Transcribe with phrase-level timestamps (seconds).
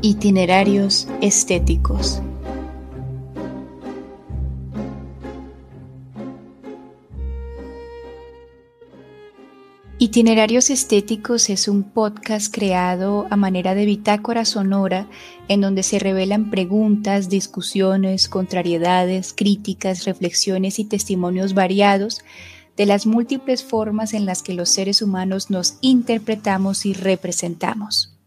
[0.00, 2.22] Itinerarios estéticos.
[9.98, 15.08] Itinerarios Estéticos es un podcast creado a manera de bitácora sonora
[15.48, 22.20] en donde se revelan preguntas, discusiones, contrariedades, críticas, reflexiones y testimonios variados
[22.76, 28.17] de las múltiples formas en las que los seres humanos nos interpretamos y representamos.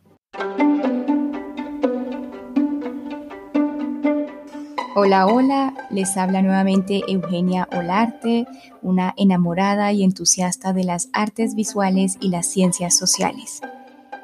[4.94, 8.45] Hola, hola, les habla nuevamente Eugenia Olarte,
[8.82, 13.62] una enamorada y entusiasta de las artes visuales y las ciencias sociales.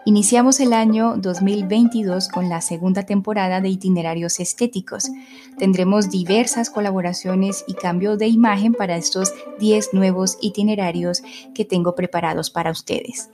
[0.03, 5.09] Iniciamos el año 2022 con la segunda temporada de itinerarios estéticos.
[5.57, 11.23] Tendremos diversas colaboraciones y cambio de imagen para estos 10 nuevos itinerarios
[11.55, 13.29] que tengo preparados para ustedes.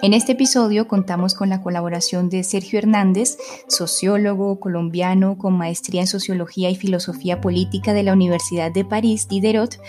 [0.00, 3.36] En este episodio contamos con la colaboración de Sergio Hernández,
[3.66, 9.80] sociólogo colombiano con maestría en Sociología y Filosofía Política de la Universidad de París, Diderot,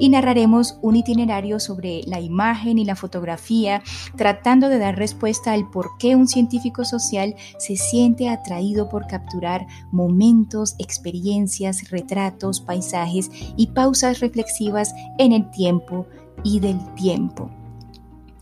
[0.00, 3.84] y narraremos un itinerario sobre la imagen y la fotografía,
[4.16, 9.68] tratando de dar respuesta al por qué un científico social se siente atraído por capturar
[9.92, 16.08] momentos, experiencias, retratos, paisajes y pausas reflexivas en el tiempo
[16.42, 17.61] y del tiempo.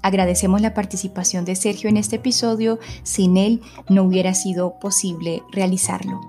[0.02, 6.20] Agradecemos la participación de Sergio en este episodio, sin él no hubiera sido posible realizarlo.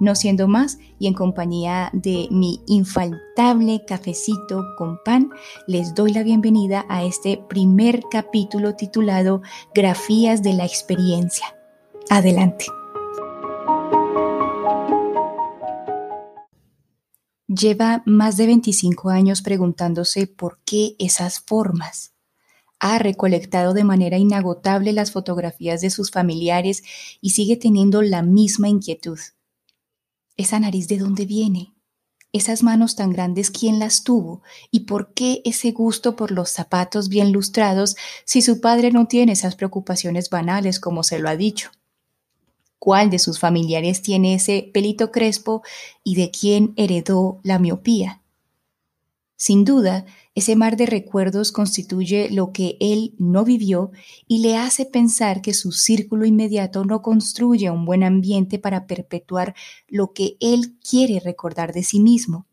[0.00, 5.30] No siendo más, y en compañía de mi infaltable cafecito con pan,
[5.66, 9.42] les doy la bienvenida a este primer capítulo titulado
[9.74, 11.46] Grafías de la experiencia.
[12.10, 12.66] Adelante.
[17.48, 22.12] Lleva más de 25 años preguntándose por qué esas formas
[22.80, 26.82] ha recolectado de manera inagotable las fotografías de sus familiares
[27.20, 29.18] y sigue teniendo la misma inquietud.
[30.36, 31.74] ¿Esa nariz de dónde viene?
[32.32, 34.42] ¿Esas manos tan grandes quién las tuvo?
[34.70, 39.32] ¿Y por qué ese gusto por los zapatos bien lustrados si su padre no tiene
[39.32, 41.70] esas preocupaciones banales como se lo ha dicho?
[42.78, 45.62] ¿Cuál de sus familiares tiene ese pelito crespo
[46.04, 48.22] y de quién heredó la miopía?
[49.40, 50.04] Sin duda,
[50.34, 53.92] ese mar de recuerdos constituye lo que él no vivió
[54.26, 59.54] y le hace pensar que su círculo inmediato no construye un buen ambiente para perpetuar
[59.86, 62.48] lo que él quiere recordar de sí mismo.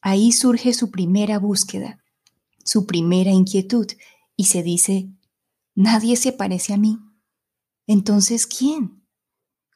[0.00, 2.02] Ahí surge su primera búsqueda,
[2.64, 3.86] su primera inquietud,
[4.34, 5.10] y se dice,
[5.74, 7.00] nadie se parece a mí.
[7.86, 9.03] Entonces, ¿quién?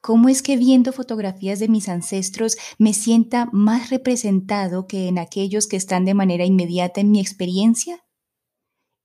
[0.00, 5.66] ¿Cómo es que viendo fotografías de mis ancestros me sienta más representado que en aquellos
[5.66, 8.04] que están de manera inmediata en mi experiencia?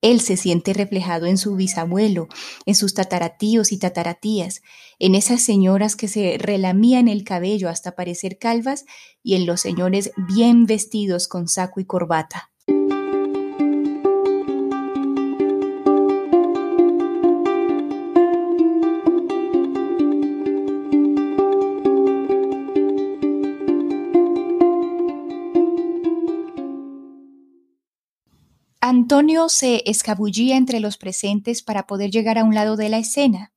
[0.01, 2.27] Él se siente reflejado en su bisabuelo,
[2.65, 4.61] en sus tataratíos y tataratías,
[4.99, 8.85] en esas señoras que se relamían el cabello hasta parecer calvas
[9.23, 12.51] y en los señores bien vestidos con saco y corbata.
[28.95, 33.51] Antonio se escabullía entre los presentes para poder llegar a un lado de la escena.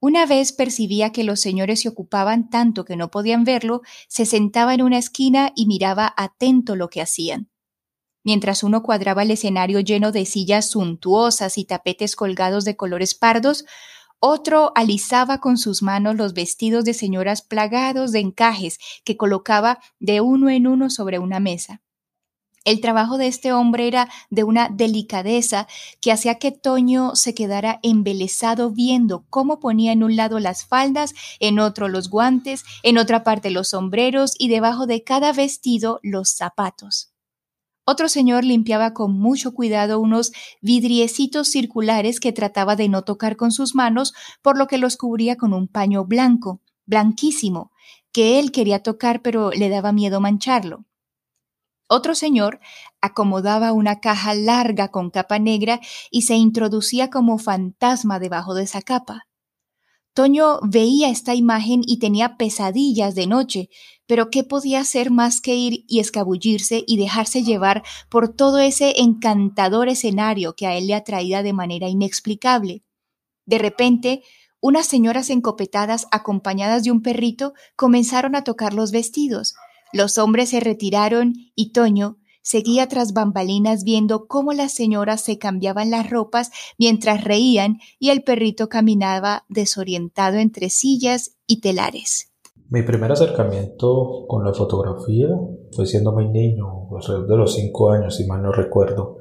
[0.00, 4.72] Una vez percibía que los señores se ocupaban tanto que no podían verlo, se sentaba
[4.72, 7.50] en una esquina y miraba atento lo que hacían.
[8.24, 13.66] Mientras uno cuadraba el escenario lleno de sillas suntuosas y tapetes colgados de colores pardos,
[14.18, 20.22] otro alisaba con sus manos los vestidos de señoras plagados de encajes que colocaba de
[20.22, 21.82] uno en uno sobre una mesa.
[22.64, 25.66] El trabajo de este hombre era de una delicadeza
[26.00, 31.14] que hacía que Toño se quedara embelesado viendo cómo ponía en un lado las faldas,
[31.38, 36.30] en otro los guantes, en otra parte los sombreros y debajo de cada vestido los
[36.30, 37.14] zapatos.
[37.86, 43.52] Otro señor limpiaba con mucho cuidado unos vidriecitos circulares que trataba de no tocar con
[43.52, 47.72] sus manos, por lo que los cubría con un paño blanco, blanquísimo,
[48.12, 50.84] que él quería tocar pero le daba miedo mancharlo.
[51.92, 52.60] Otro señor
[53.00, 58.80] acomodaba una caja larga con capa negra y se introducía como fantasma debajo de esa
[58.80, 59.26] capa.
[60.14, 63.70] Toño veía esta imagen y tenía pesadillas de noche,
[64.06, 69.00] pero ¿qué podía hacer más que ir y escabullirse y dejarse llevar por todo ese
[69.00, 72.84] encantador escenario que a él le atraía de manera inexplicable?
[73.46, 74.22] De repente,
[74.60, 79.56] unas señoras encopetadas acompañadas de un perrito comenzaron a tocar los vestidos.
[79.92, 85.90] Los hombres se retiraron y Toño, Seguía tras bambalinas viendo cómo las señoras se cambiaban
[85.90, 92.32] las ropas mientras reían y el perrito caminaba desorientado entre sillas y telares.
[92.70, 95.28] Mi primer acercamiento con la fotografía
[95.72, 99.18] fue siendo muy niño, alrededor de los cinco años, si mal no recuerdo,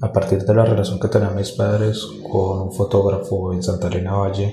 [0.00, 4.14] a partir de la relación que tenían mis padres con un fotógrafo en Santa Elena
[4.14, 4.46] Valle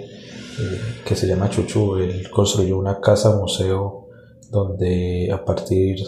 [0.59, 1.97] eh, que se llama Chuchu.
[1.97, 4.08] Él construyó una casa museo
[4.51, 5.99] donde a partir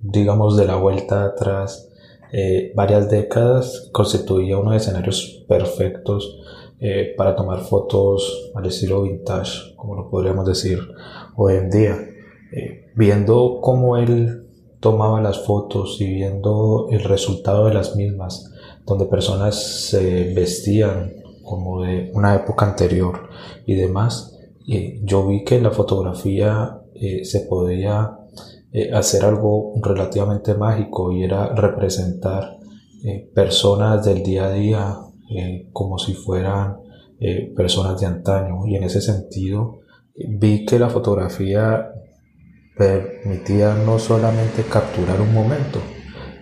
[0.00, 1.88] digamos, de la vuelta atrás
[2.32, 6.40] eh, varias décadas, constituía unos escenarios perfectos
[6.80, 10.78] eh, para tomar fotos al estilo vintage, como lo podríamos decir
[11.36, 11.96] hoy en día.
[12.52, 14.46] Eh, viendo cómo él
[14.80, 18.52] tomaba las fotos y viendo el resultado de las mismas,
[18.86, 23.28] donde personas se vestían como de una época anterior
[23.66, 24.34] y demás,
[25.02, 26.82] yo vi que la fotografía
[27.22, 28.18] se podía
[28.70, 32.58] eh, hacer algo relativamente mágico y era representar
[33.02, 34.96] eh, personas del día a día
[35.30, 36.76] eh, como si fueran
[37.56, 38.64] personas de antaño.
[38.66, 39.80] Y en ese sentido
[40.14, 41.90] vi que la fotografía
[42.76, 45.80] permitía no solamente capturar un momento,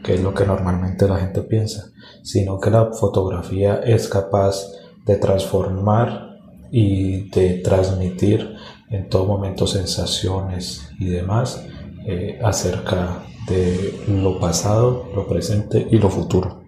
[0.05, 1.93] que es lo que normalmente la gente piensa,
[2.23, 4.71] sino que la fotografía es capaz
[5.07, 6.37] de transformar
[6.71, 8.55] y de transmitir
[8.91, 11.65] en todo momento sensaciones y demás
[12.07, 16.66] eh, acerca de lo pasado, lo presente y lo futuro.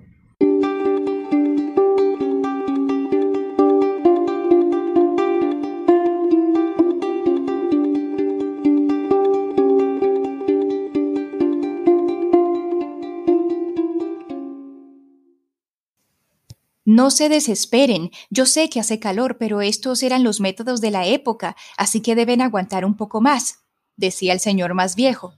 [17.09, 21.07] No se desesperen, yo sé que hace calor, pero estos eran los métodos de la
[21.07, 23.61] época, así que deben aguantar un poco más
[23.97, 25.33] decía el señor más viejo.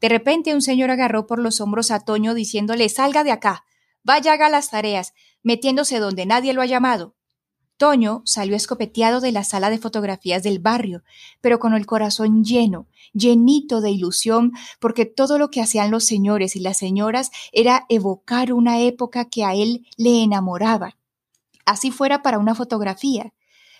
[0.00, 3.64] De repente un señor agarró por los hombros a Toño diciéndole Salga de acá,
[4.04, 7.16] vaya haga las tareas, metiéndose donde nadie lo ha llamado.
[7.76, 11.02] Toño salió escopeteado de la sala de fotografías del barrio,
[11.40, 16.54] pero con el corazón lleno, llenito de ilusión, porque todo lo que hacían los señores
[16.54, 20.96] y las señoras era evocar una época que a él le enamoraba.
[21.66, 23.34] Así fuera para una fotografía.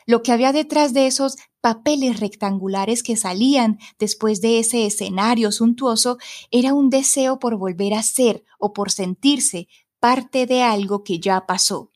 [0.05, 6.19] Lo que había detrás de esos papeles rectangulares que salían después de ese escenario suntuoso
[6.51, 9.69] era un deseo por volver a ser o por sentirse
[9.99, 11.91] parte de algo que ya pasó.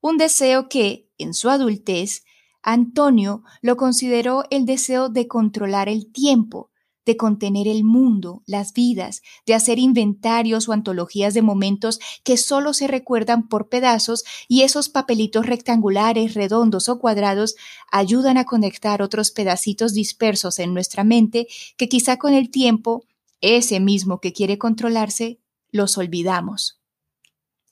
[0.00, 2.24] Un deseo que, en su adultez,
[2.62, 6.70] Antonio lo consideró el deseo de controlar el tiempo,
[7.04, 12.74] de contener el mundo, las vidas, de hacer inventarios o antologías de momentos que solo
[12.74, 17.56] se recuerdan por pedazos y esos papelitos rectangulares, redondos o cuadrados
[17.90, 21.46] ayudan a conectar otros pedacitos dispersos en nuestra mente
[21.76, 23.04] que quizá con el tiempo,
[23.40, 25.40] ese mismo que quiere controlarse,
[25.70, 26.83] los olvidamos.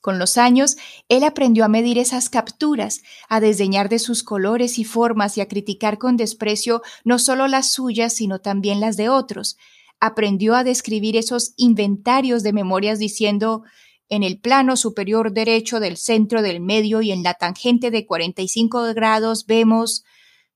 [0.03, 0.77] Con los años,
[1.09, 5.47] él aprendió a medir esas capturas, a desdeñar de sus colores y formas y a
[5.47, 9.57] criticar con desprecio no solo las suyas, sino también las de otros.
[10.01, 13.63] Aprendió a describir esos inventarios de memorias diciendo
[14.09, 18.95] en el plano superior derecho del centro del medio y en la tangente de 45
[18.95, 20.05] grados vemos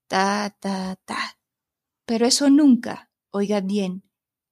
[0.07, 1.39] ta, ta, ta.
[2.05, 4.03] Pero eso nunca, oigan bien,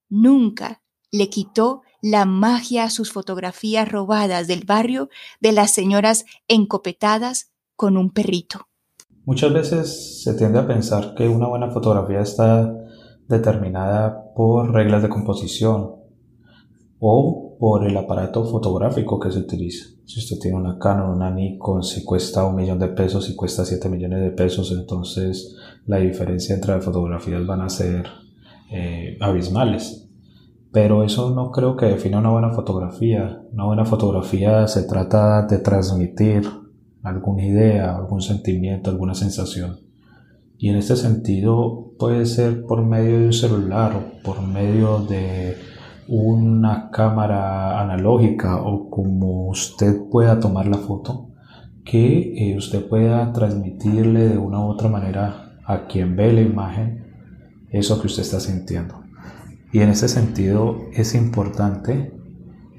[0.07, 0.81] nunca
[1.11, 5.09] le quitó la magia a sus fotografías robadas del barrio
[5.41, 8.67] de las señoras encopetadas con un perrito.
[9.23, 12.71] Muchas veces se tiende a pensar que una buena fotografía está
[13.27, 15.95] determinada por reglas de composición
[16.99, 19.85] o por el aparato fotográfico que se utiliza.
[20.05, 23.65] Si usted tiene una Canon, una Nikon, si cuesta un millón de pesos, si cuesta
[23.65, 25.55] siete millones de pesos, entonces
[25.87, 28.05] la diferencia entre las fotografías van a ser
[28.69, 30.04] eh, abismales
[30.75, 33.41] pero eso no creo que defina una buena fotografía.
[33.53, 36.45] Una buena fotografía se trata de transmitir
[37.01, 39.79] alguna idea, algún sentimiento, alguna sensación.
[40.57, 45.55] Y en este sentido puede ser por medio de un celular o por medio de
[46.09, 51.29] una cámara analógica o como usted pueda tomar la foto,
[51.85, 57.05] que eh, usted pueda transmitirle de una u otra manera a quien ve la imagen
[57.71, 59.04] eso que usted está sintiendo.
[59.75, 62.13] Y en ese sentido es importante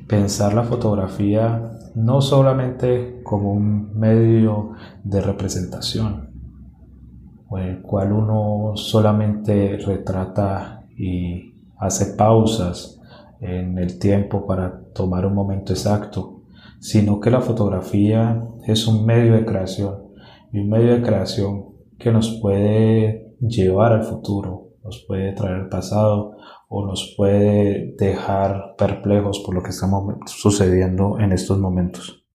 [0.08, 4.70] pensar la fotografía no solamente como un medio
[5.04, 6.30] de representación,
[7.50, 12.98] en el cual uno solamente retrata y hace pausas
[13.42, 16.44] en el tiempo para tomar un momento exacto,
[16.80, 19.96] sino que la fotografía es un medio de creación
[20.50, 21.66] y un medio de creación
[21.98, 26.36] que nos puede llevar al futuro, nos puede traer al pasado
[26.68, 29.88] o nos puede dejar perplejos por lo que está
[30.26, 32.26] sucediendo en estos momentos.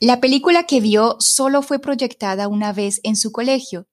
[0.00, 3.87] La película que vio solo fue proyectada una vez en su colegio.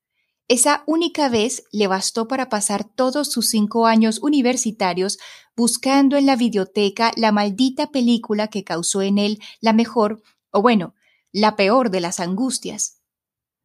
[0.48, 5.18] Esa única vez le bastó para pasar todos sus cinco años universitarios
[5.56, 10.22] buscando en la videoteca la maldita película que causó en él la mejor,
[10.52, 10.94] o bueno,
[11.32, 13.02] la peor de las angustias.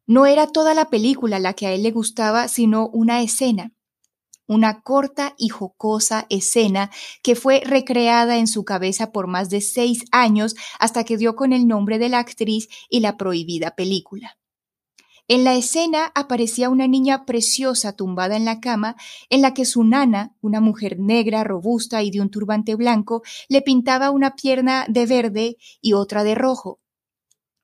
[0.07, 3.73] No era toda la película la que a él le gustaba, sino una escena,
[4.47, 6.89] una corta y jocosa escena
[7.21, 11.53] que fue recreada en su cabeza por más de seis años hasta que dio con
[11.53, 14.40] el nombre de la actriz y la prohibida película.
[15.27, 18.95] En la escena aparecía una niña preciosa tumbada en la cama,
[19.29, 23.61] en la que su nana, una mujer negra, robusta y de un turbante blanco, le
[23.61, 26.79] pintaba una pierna de verde y otra de rojo.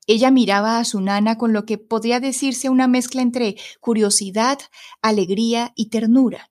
[0.05, 4.59] Ella miraba a su nana con lo que podría decirse una mezcla entre curiosidad,
[5.01, 6.49] alegría y ternura.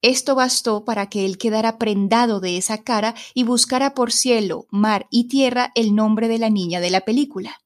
[0.00, 5.06] Esto bastó para que él quedara prendado de esa cara y buscara por cielo, mar
[5.10, 7.60] y tierra el nombre de la niña de la película.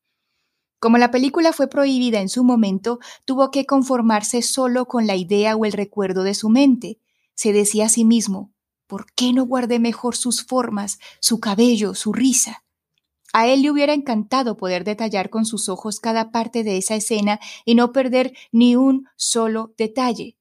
[0.85, 5.57] Como la película fue prohibida en su momento, tuvo que conformarse solo con la idea
[5.57, 7.01] o el recuerdo de su mente.
[7.35, 8.53] Se decía a sí mismo,
[8.87, 12.65] ¿por qué no guardé mejor sus formas, su cabello, su risa?
[13.33, 17.41] A él le hubiera encantado poder detallar con sus ojos cada parte de esa escena
[17.65, 20.37] y no perder ni un solo detalle.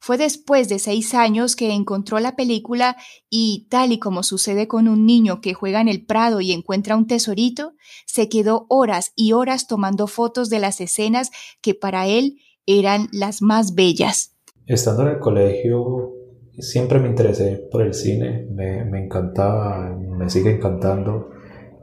[0.00, 2.96] Fue después de seis años que encontró la película
[3.28, 6.96] y, tal y como sucede con un niño que juega en el prado y encuentra
[6.96, 7.74] un tesorito,
[8.06, 13.42] se quedó horas y horas tomando fotos de las escenas que para él eran las
[13.42, 14.36] más bellas.
[14.66, 16.14] Estando en el colegio,
[16.58, 21.30] siempre me interesé por el cine, me, encantaba, me sigue encantando,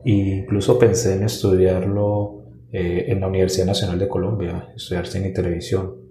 [0.06, 5.34] e incluso pensé en estudiarlo eh, en la Universidad Nacional de Colombia, estudiar cine y
[5.34, 6.05] televisión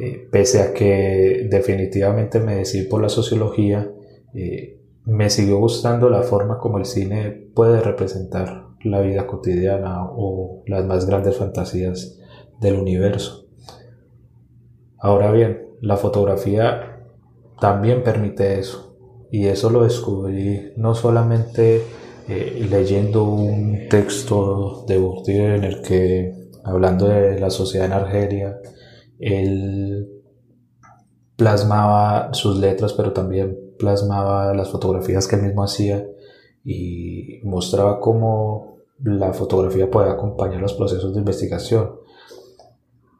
[0.00, 3.90] eh, pese a que definitivamente me decidí por la sociología,
[4.34, 10.62] eh, me siguió gustando la forma como el cine puede representar la vida cotidiana o
[10.66, 12.18] las más grandes fantasías
[12.60, 13.46] del universo.
[14.98, 17.04] Ahora bien, la fotografía
[17.60, 18.96] también permite eso
[19.30, 21.82] y eso lo descubrí no solamente
[22.28, 28.60] eh, leyendo un texto de Bourdieu en el que, hablando de la sociedad en Argelia,
[29.20, 30.08] él
[31.36, 36.06] plasmaba sus letras, pero también plasmaba las fotografías que él mismo hacía
[36.64, 41.92] y mostraba cómo la fotografía puede acompañar los procesos de investigación.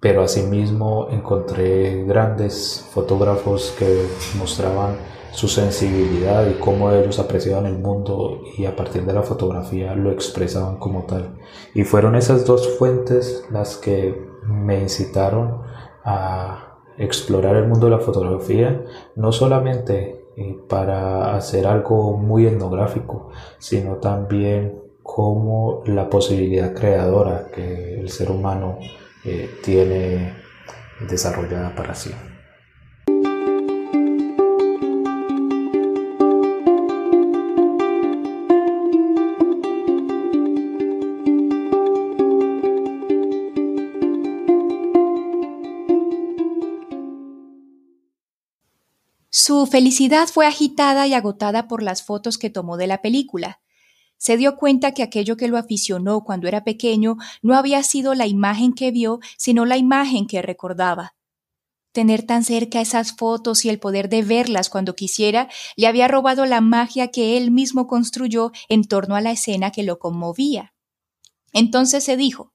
[0.00, 4.06] Pero asimismo encontré grandes fotógrafos que
[4.38, 4.96] mostraban
[5.32, 10.10] su sensibilidad y cómo ellos apreciaban el mundo y a partir de la fotografía lo
[10.10, 11.36] expresaban como tal.
[11.74, 15.62] Y fueron esas dos fuentes las que me incitaron
[16.04, 18.84] a explorar el mundo de la fotografía,
[19.16, 27.98] no solamente eh, para hacer algo muy etnográfico, sino también como la posibilidad creadora que
[28.00, 28.78] el ser humano
[29.24, 30.34] eh, tiene
[31.08, 32.10] desarrollada para sí.
[49.32, 53.60] Su felicidad fue agitada y agotada por las fotos que tomó de la película.
[54.18, 58.26] Se dio cuenta que aquello que lo aficionó cuando era pequeño no había sido la
[58.26, 61.14] imagen que vio, sino la imagen que recordaba.
[61.92, 66.44] Tener tan cerca esas fotos y el poder de verlas cuando quisiera le había robado
[66.44, 70.74] la magia que él mismo construyó en torno a la escena que lo conmovía.
[71.52, 72.52] Entonces se dijo,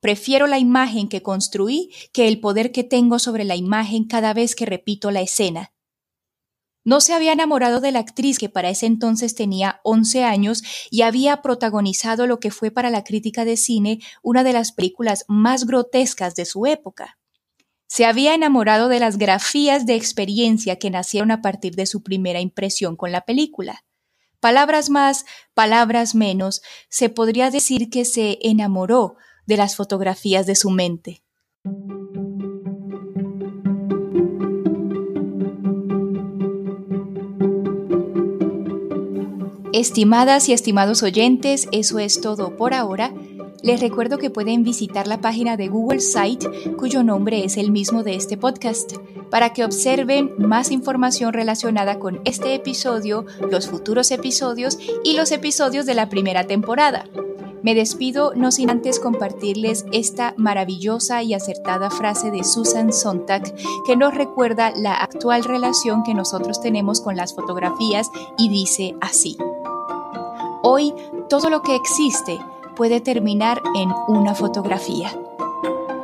[0.00, 4.54] prefiero la imagen que construí que el poder que tengo sobre la imagen cada vez
[4.54, 5.72] que repito la escena.
[6.86, 11.02] No se había enamorado de la actriz que para ese entonces tenía 11 años y
[11.02, 15.66] había protagonizado lo que fue para la crítica de cine una de las películas más
[15.66, 17.18] grotescas de su época.
[17.88, 22.40] Se había enamorado de las grafías de experiencia que nacieron a partir de su primera
[22.40, 23.84] impresión con la película.
[24.38, 25.24] Palabras más,
[25.54, 31.25] palabras menos, se podría decir que se enamoró de las fotografías de su mente.
[39.76, 43.12] Estimadas y estimados oyentes, eso es todo por ahora.
[43.62, 48.02] Les recuerdo que pueden visitar la página de Google Site, cuyo nombre es el mismo
[48.02, 48.94] de este podcast,
[49.30, 55.84] para que observen más información relacionada con este episodio, los futuros episodios y los episodios
[55.84, 57.04] de la primera temporada.
[57.62, 63.42] Me despido no sin antes compartirles esta maravillosa y acertada frase de Susan Sontag
[63.86, 69.36] que nos recuerda la actual relación que nosotros tenemos con las fotografías y dice así.
[70.68, 70.92] Hoy
[71.28, 72.40] todo lo que existe
[72.74, 75.16] puede terminar en una fotografía.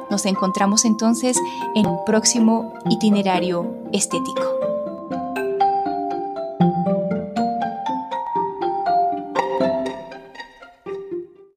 [0.08, 1.36] Nos encontramos entonces
[1.74, 4.61] en un próximo itinerario estético.